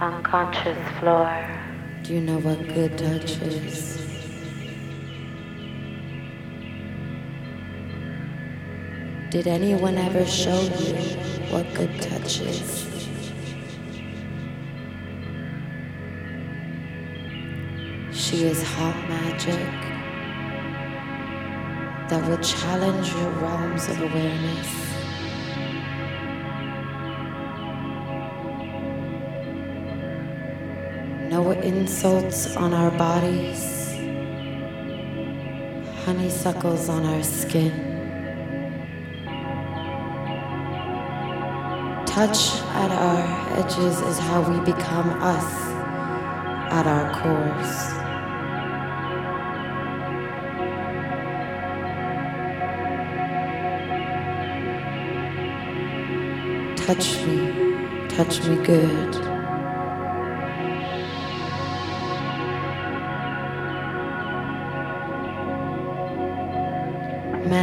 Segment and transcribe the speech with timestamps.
[0.00, 1.30] unconscious floor.
[2.02, 3.96] Do you know what good touch is?
[9.30, 10.94] Did anyone ever show you
[11.50, 12.86] what good touch is?
[18.12, 19.70] She is hot magic
[22.10, 24.85] that will challenge your realms of awareness.
[31.36, 33.92] No insults on our bodies,
[36.06, 37.72] honeysuckles on our skin.
[42.06, 42.38] Touch
[42.82, 45.52] at our edges is how we become us
[46.72, 47.72] at our cores.
[56.86, 59.35] Touch me, touch me good.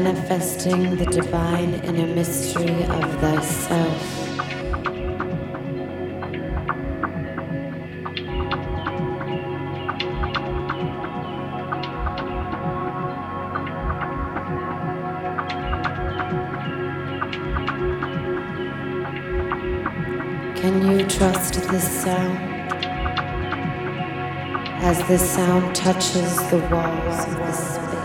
[0.04, 4.02] Manifesting the divine inner mystery of thyself.
[20.58, 22.38] Can you trust this sound?
[24.84, 28.03] As this sound touches the walls of the space.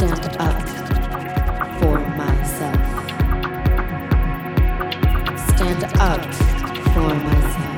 [0.00, 0.56] Stand up
[1.78, 2.86] for myself.
[5.50, 6.24] Stand up
[6.94, 7.76] for myself.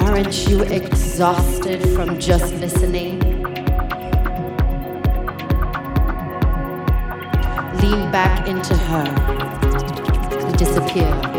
[0.00, 3.20] Aren't you exhausted from just listening?
[7.82, 9.61] Lean back into her
[10.64, 11.31] disappear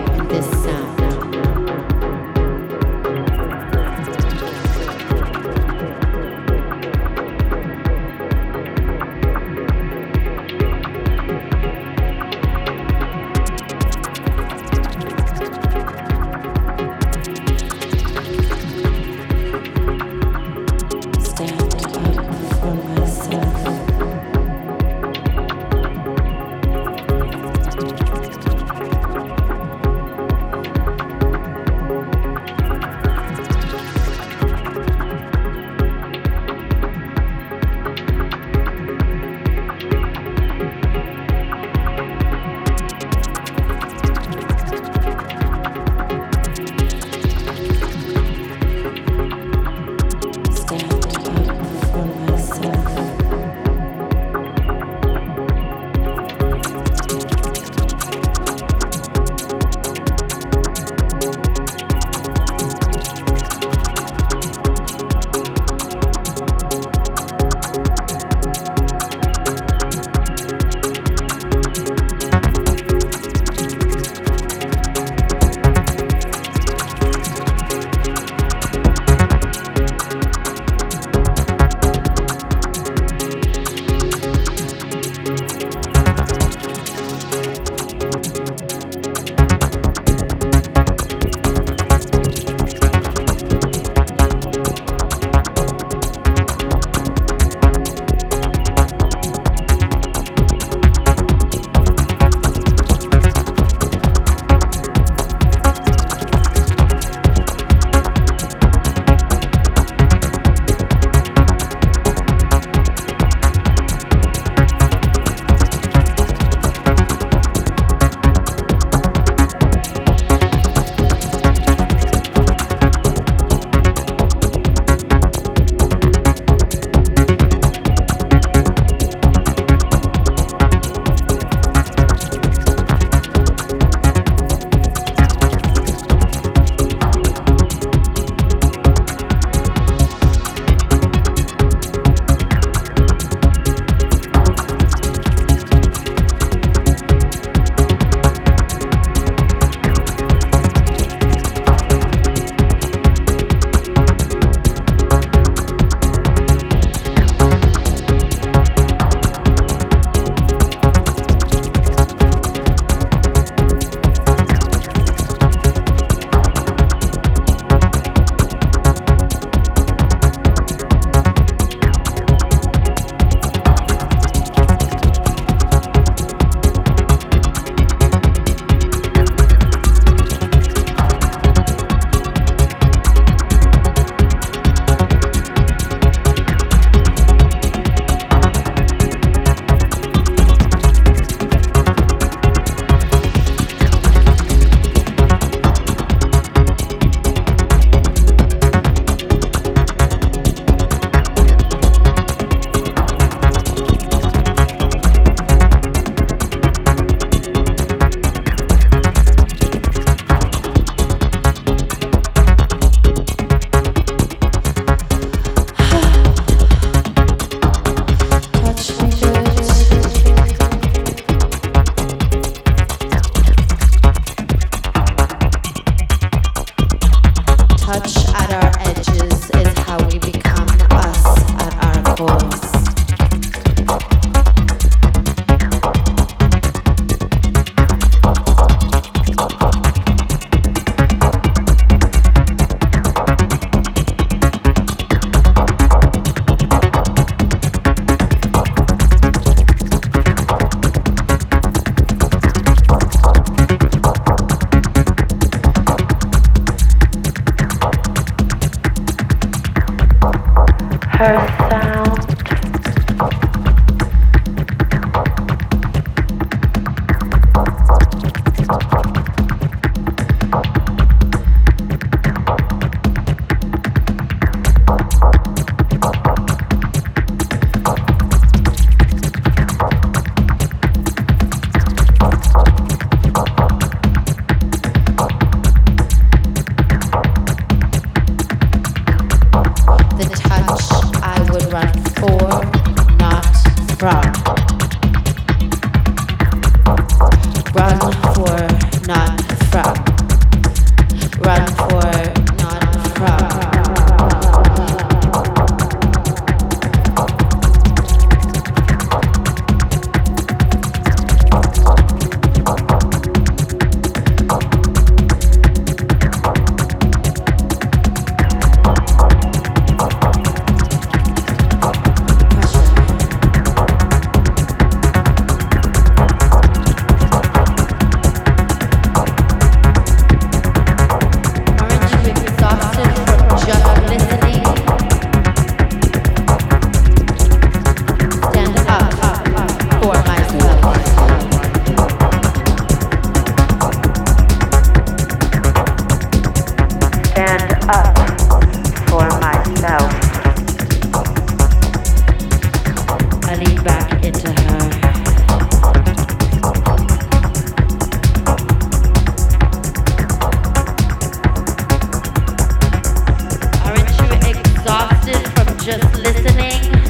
[365.86, 367.03] just listening.